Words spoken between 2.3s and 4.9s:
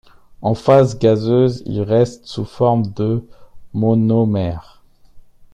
forme de monomère.